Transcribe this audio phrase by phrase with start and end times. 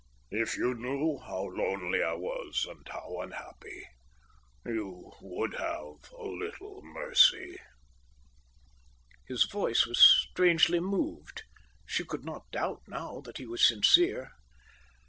[0.31, 3.85] "If you knew how lonely I was and how unhappy,
[4.65, 7.57] you would have a little mercy."
[9.27, 11.43] His voice was strangely moved.
[11.85, 14.31] She could not doubt now that he was sincere.